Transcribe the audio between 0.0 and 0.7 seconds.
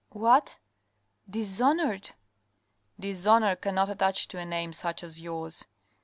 "What?